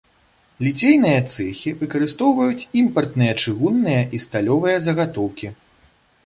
Ліцейныя 0.67 1.19
цэхі 1.33 1.73
выкарыстоўваюць 1.81 2.67
імпартныя 2.81 3.37
чыгунныя 3.45 4.01
і 4.19 4.23
сталёвыя 4.25 4.77
загатоўкі. 4.89 5.53